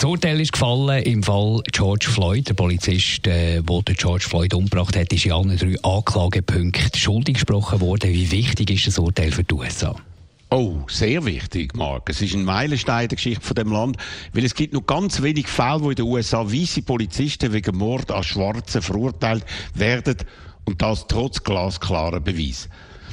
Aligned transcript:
Das 0.00 0.08
Urteil 0.08 0.40
ist 0.40 0.52
gefallen 0.52 1.02
im 1.02 1.22
Fall 1.22 1.60
George 1.72 2.06
Floyd. 2.08 2.48
Der 2.48 2.54
Polizist, 2.54 3.26
der 3.26 3.60
George 3.62 4.24
Floyd 4.26 4.54
umgebracht 4.54 4.96
hat, 4.96 5.12
ist 5.12 5.26
in 5.26 5.32
allen 5.32 5.58
drei 5.58 5.76
Anklagepunkten 5.82 6.98
schuldig 6.98 7.34
gesprochen 7.34 7.82
worden. 7.82 8.10
Wie 8.10 8.30
wichtig 8.30 8.70
ist 8.70 8.86
das 8.86 8.98
Urteil 8.98 9.30
für 9.30 9.44
die 9.44 9.52
USA? 9.52 9.94
Oh, 10.48 10.78
sehr 10.88 11.22
wichtig, 11.26 11.76
Mark. 11.76 12.08
Es 12.08 12.22
ist 12.22 12.34
ein 12.34 12.44
Meilenstein 12.44 13.08
der 13.08 13.16
Geschichte 13.16 13.44
von 13.44 13.54
dem 13.54 13.72
Land, 13.72 13.98
weil 14.32 14.46
es 14.46 14.54
gibt 14.54 14.72
nur 14.72 14.86
ganz 14.86 15.20
wenig 15.20 15.46
Fälle, 15.48 15.82
wo 15.82 15.90
in 15.90 15.96
den 15.96 16.06
USA 16.06 16.50
weiße 16.50 16.80
Polizisten 16.80 17.52
wegen 17.52 17.76
Mord 17.76 18.10
an 18.10 18.24
Schwarzen 18.24 18.80
verurteilt 18.80 19.44
werden 19.74 20.16
und 20.64 20.80
das 20.80 21.08
trotz 21.08 21.42
glasklarer 21.42 22.20
Beweis. 22.20 22.70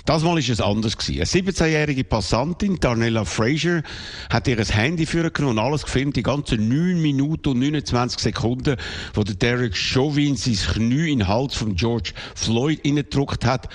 Das 0.08 0.24
Mal 0.24 0.40
ist 0.40 0.48
es 0.48 0.62
anders 0.62 0.98
gewesen. 0.98 1.16
Eine 1.18 1.52
17-jährige 1.52 2.06
Passantin, 2.06 2.80
Darnella 2.80 3.26
Fraser, 3.26 3.84
hat 4.30 4.48
ihr 4.48 4.56
Handy 4.58 5.06
vorgenommen 5.06 5.58
und 5.58 5.66
alles 5.66 5.84
gefilmt, 5.84 6.16
die 6.16 6.24
ganzen 6.24 6.70
9 6.70 7.02
Minuten 7.02 7.50
und 7.50 7.60
29 7.60 8.22
Sekunden, 8.22 8.78
wo 9.14 9.24
der 9.24 9.36
Derek 9.36 9.76
Chauvin 9.76 10.38
sein 10.38 10.56
Knie 10.56 11.12
in 11.12 11.20
den 11.20 11.28
Hals 11.28 11.56
von 11.56 11.76
George 11.76 12.14
Floyd 12.36 12.82
gedruckt 12.84 13.44
hat 13.44 13.68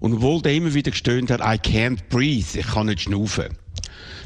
und 0.00 0.14
obwohl 0.14 0.42
der 0.42 0.54
immer 0.54 0.74
wieder 0.74 0.90
gestöhnt 0.90 1.30
hat, 1.30 1.38
I 1.38 1.56
can't 1.56 2.00
breathe, 2.10 2.58
ich 2.58 2.66
kann 2.66 2.86
nicht 2.86 3.02
schnaufen. 3.02 3.56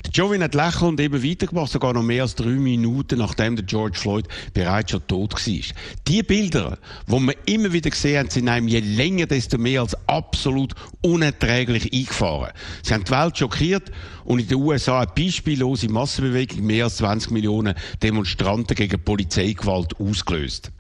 Der 0.04 0.12
Jovin 0.12 0.42
hat 0.42 0.54
lächelnd 0.54 0.82
und 0.82 1.00
eben 1.00 1.22
weitergemacht, 1.22 1.70
sogar 1.70 1.92
noch 1.92 2.02
mehr 2.02 2.22
als 2.22 2.34
drei 2.34 2.48
Minuten, 2.48 3.18
nachdem 3.18 3.56
der 3.56 3.64
George 3.64 3.98
Floyd 3.98 4.26
bereits 4.54 4.92
schon 4.92 5.06
tot 5.06 5.34
war. 5.34 5.74
Die 6.08 6.22
Bilder, 6.22 6.78
die 7.06 7.12
wir 7.12 7.34
immer 7.46 7.72
wieder 7.72 7.90
gesehen 7.90 8.18
haben, 8.18 8.30
sind 8.30 8.48
einem 8.48 8.68
je 8.68 8.80
länger, 8.80 9.26
desto 9.26 9.58
mehr 9.58 9.82
als 9.82 9.96
absolut 10.08 10.74
unerträglich 11.02 11.92
eingefahren. 11.92 12.52
Sie 12.82 12.94
haben 12.94 13.04
die 13.04 13.10
Welt 13.10 13.38
schockiert 13.38 13.92
und 14.24 14.38
in 14.38 14.48
den 14.48 14.58
USA 14.58 15.00
eine 15.00 15.12
beispiellose 15.14 15.88
Massenbewegung 15.88 16.64
mehr 16.64 16.84
als 16.84 16.96
20 16.96 17.30
Millionen 17.30 17.74
Demonstranten 18.02 18.74
gegen 18.74 19.02
Polizeigewalt 19.02 19.98
ausgelöst. 20.00 20.72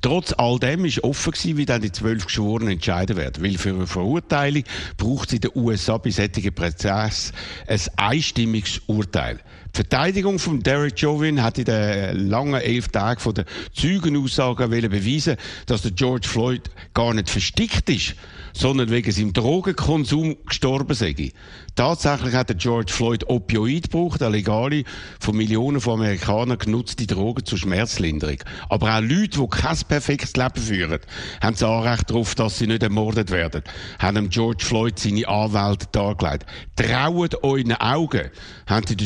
Trotz 0.00 0.32
all 0.32 0.58
dem 0.58 0.84
ist 0.84 1.02
offen 1.04 1.32
gewesen, 1.32 1.56
wie 1.56 1.66
dann 1.66 1.82
die 1.82 1.92
zwölf 1.92 2.26
Geschworenen 2.26 2.72
entscheiden 2.72 3.16
werden. 3.16 3.44
Weil 3.44 3.58
für 3.58 3.70
eine 3.70 3.86
Verurteilung 3.86 4.64
braucht 4.96 5.28
es 5.28 5.34
in 5.34 5.40
den 5.40 5.50
USA 5.54 5.98
bei 5.98 6.10
solchen 6.10 6.54
Prozess 6.54 7.32
ein 7.66 7.80
einstimmiges 7.96 8.80
Urteil. 8.86 9.40
Verteidigung 9.74 10.38
von 10.38 10.62
Derek 10.62 10.98
Chauvin 10.98 11.42
hat 11.42 11.56
in 11.56 11.64
den 11.64 12.28
langen 12.28 12.60
elf 12.60 12.88
Tagen 12.88 13.20
von 13.20 13.34
der 13.34 13.46
Zeugenaussagen 13.74 14.68
beweisen, 14.68 15.36
dass 15.64 15.80
der 15.80 15.92
George 15.92 16.28
Floyd 16.28 16.70
gar 16.92 17.14
nicht 17.14 17.30
verstickt 17.30 17.88
ist, 17.88 18.14
sondern 18.52 18.90
wegen 18.90 19.10
seinem 19.10 19.32
Drogenkonsum 19.32 20.36
gestorben 20.46 20.94
sei. 20.94 21.32
Tatsächlich 21.74 22.34
hat 22.34 22.50
der 22.50 22.56
George 22.56 22.92
Floyd 22.92 23.24
Opioid 23.28 23.84
gebraucht, 23.84 24.22
eine 24.22 24.36
legale, 24.36 24.84
von 25.18 25.34
Millionen 25.34 25.80
von 25.80 26.00
Amerikanern 26.00 26.58
genutzte 26.58 27.06
Droge 27.06 27.44
zur 27.44 27.56
Schmerzlinderung. 27.56 28.38
Aber 28.68 28.94
auch 28.94 29.00
Leute, 29.00 29.40
die 29.40 29.48
kein 29.48 29.78
perfektes 29.88 30.36
Leben 30.36 30.60
führen, 30.60 30.98
haben 31.40 31.54
das 31.54 31.62
Anrecht 31.62 32.10
darauf, 32.10 32.34
dass 32.34 32.58
sie 32.58 32.66
nicht 32.66 32.82
ermordet 32.82 33.30
werden, 33.30 33.62
haben 33.98 34.28
George 34.28 34.64
Floyd 34.66 34.98
seine 34.98 35.26
Anwälte 35.26 35.86
dargelegt. 35.92 36.44
Traut 36.76 37.42
euren 37.42 37.72
Augen, 37.72 38.30
haben 38.66 38.84
die 38.84 38.96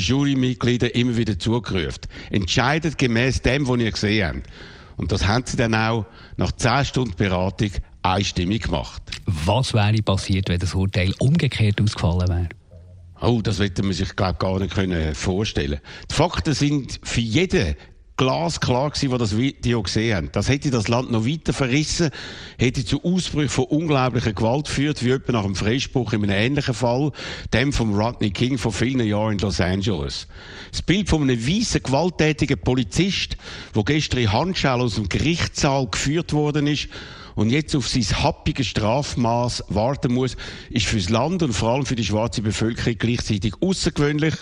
Jurymitglieder 0.56 0.94
immer 0.94 1.16
wieder 1.16 1.38
zugerufen. 1.38 2.00
Entscheidet 2.30 2.98
gemäß 2.98 3.42
dem, 3.42 3.68
was 3.68 3.78
ihr 3.78 3.90
gesehen 3.90 4.26
habt. 4.26 4.50
Und 4.96 5.12
das 5.12 5.26
haben 5.26 5.44
sie 5.46 5.56
dann 5.56 5.74
auch 5.74 6.06
nach 6.36 6.52
10 6.52 6.84
Stunden 6.84 7.14
Beratung 7.16 7.70
einstimmig 8.02 8.64
gemacht. 8.64 9.02
Was 9.26 9.74
wäre 9.74 10.02
passiert, 10.02 10.48
wenn 10.48 10.58
das 10.58 10.74
Urteil 10.74 11.12
umgekehrt 11.18 11.80
ausgefallen 11.80 12.28
wäre? 12.28 12.48
Oh, 13.20 13.40
das 13.42 13.60
hätte 13.60 13.82
man 13.82 13.92
sich, 13.92 14.14
glaube 14.14 14.38
gar 14.38 14.58
nicht 14.58 15.16
vorstellen 15.16 15.80
Die 16.10 16.14
Fakten 16.14 16.54
sind 16.54 17.00
für 17.02 17.20
jeden 17.20 17.74
glasklar 18.16 18.90
gewesen, 18.90 19.10
die 19.10 19.18
das 19.18 19.36
Video 19.36 19.82
gesehen 19.82 20.16
haben. 20.16 20.28
Das 20.32 20.48
hätte 20.48 20.70
das 20.70 20.88
Land 20.88 21.10
noch 21.10 21.26
weiter 21.26 21.52
verrissen, 21.52 22.10
hätte 22.58 22.84
zu 22.84 23.04
Ausbrüchen 23.04 23.48
von 23.50 23.64
unglaublicher 23.66 24.32
Gewalt 24.32 24.66
geführt, 24.66 25.04
wie 25.04 25.10
etwa 25.10 25.32
nach 25.32 25.42
dem 25.42 25.54
Freispruch 25.54 26.12
in 26.12 26.22
einem 26.22 26.32
ähnlichen 26.32 26.74
Fall, 26.74 27.12
dem 27.52 27.72
von 27.72 27.94
Rodney 27.94 28.30
King 28.30 28.58
vor 28.58 28.72
vielen 28.72 29.06
Jahren 29.06 29.32
in 29.32 29.38
Los 29.38 29.60
Angeles. 29.60 30.28
Das 30.70 30.82
Bild 30.82 31.08
von 31.08 31.22
einem 31.22 31.46
weißen, 31.46 31.82
gewalttätigen 31.82 32.58
Polizist, 32.58 33.36
der 33.74 33.84
gestern 33.84 34.20
in 34.20 34.32
Handschellen 34.32 34.80
aus 34.80 34.94
dem 34.94 35.08
Gerichtssaal 35.08 35.86
geführt 35.88 36.32
worden 36.32 36.66
ist 36.66 36.88
und 37.34 37.50
jetzt 37.50 37.76
auf 37.76 37.86
sein 37.86 38.22
happiges 38.22 38.66
Strafmaß 38.68 39.64
warten 39.68 40.14
muss, 40.14 40.36
ist 40.70 40.86
fürs 40.86 41.10
Land 41.10 41.42
und 41.42 41.52
vor 41.52 41.70
allem 41.70 41.86
für 41.86 41.96
die 41.96 42.04
schwarze 42.04 42.40
Bevölkerung 42.40 42.96
gleichzeitig 42.98 43.52
außergewöhnlich 43.60 44.34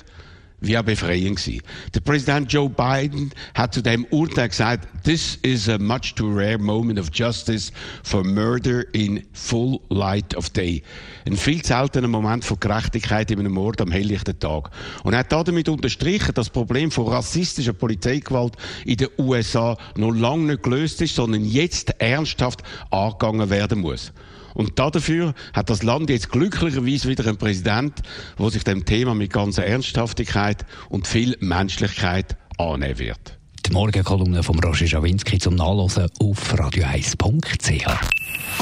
wie 0.67 0.79
auch 0.79 0.83
befreiend 0.83 1.37
gewesen. 1.37 1.63
Der 1.95 2.01
Präsident 2.01 2.53
Joe 2.53 2.69
Biden 2.69 3.31
hat 3.55 3.75
zu 3.75 3.83
dem 3.83 4.05
Urteil 4.07 4.49
gesagt, 4.49 4.89
this 5.05 5.39
is 5.43 5.69
a 5.69 5.79
much 5.79 6.15
too 6.15 6.31
rare 6.31 6.59
moment 6.59 6.99
of 6.99 7.11
justice 7.13 7.73
for 8.03 8.25
murder 8.25 8.85
in 8.95 9.25
full 9.33 9.81
light 9.91 10.37
of 10.37 10.51
day. 10.51 10.83
Ein 11.27 11.37
viel 11.37 11.65
seltener 11.65 12.09
Moment 12.09 12.45
von 12.45 12.59
Gerechtigkeit 12.61 13.31
in 13.31 13.41
einem 13.41 13.53
Mord 13.53 13.81
am 13.81 13.91
helllichten 13.91 14.39
Tag. 14.39 14.71
Und 15.03 15.15
er 15.15 15.21
hat 15.21 15.33
damit 15.33 15.69
unterstrichen, 15.69 16.35
dass 16.35 16.47
das 16.47 16.51
Problem 16.51 16.91
von 16.91 17.09
rassistischer 17.09 17.73
Polizeigewalt 17.73 18.55
in 18.85 18.97
den 18.97 19.09
USA 19.19 19.77
noch 19.97 20.13
lange 20.13 20.45
nicht 20.45 20.63
gelöst 20.63 21.01
ist, 21.01 21.15
sondern 21.15 21.45
jetzt 21.45 21.91
ernsthaft 21.99 22.63
angegangen 22.91 23.51
werden 23.51 23.81
muss. 23.81 24.13
Und 24.55 24.79
dafür 24.79 25.35
hat 25.53 25.69
das 25.69 25.83
Land 25.83 26.09
jetzt 26.11 26.31
glücklicherweise 26.31 27.09
wieder 27.09 27.27
einen 27.27 27.37
Präsident, 27.37 28.01
der 28.39 28.51
sich 28.51 28.65
dem 28.65 28.85
Thema 28.85 29.15
mit 29.15 29.33
ganzer 29.33 29.67
Ernsthaftigkeit 29.67 30.65
und 30.89 31.07
viel 31.07 31.37
Menschlichkeit 31.41 32.37
annehmen 32.57 32.99
wird. 32.99 33.39
Die 33.67 33.73
Morgenkolumne 33.73 34.43
von 34.43 34.59
Roger 34.61 34.87
Schawinski 34.87 35.39
zum 35.39 35.55
Nachlesen 35.55 36.09
auf 36.21 36.55
radio1.ch. 36.55 37.87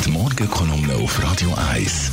Die 0.04 0.10
Morgenkolumne 0.10 0.94
auf 0.94 1.22
Radio 1.22 1.53
1. 1.72 2.12